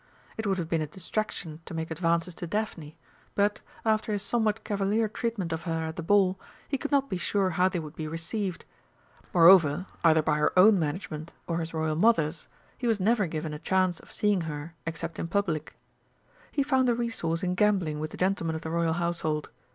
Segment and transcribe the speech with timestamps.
[0.35, 2.97] It would have been a distraction to make advances to Daphne,
[3.35, 7.17] but, after his somewhat cavalier treatment of her at the Ball, he could not be
[7.19, 8.65] sure how they would be received.
[9.31, 12.47] Moreover, either by her own management or his Royal Mother's,
[12.79, 15.75] he was never given a chance of seeing her except in public.
[16.51, 19.49] He found a resource in gambling with the gentlemen of the Royal Household.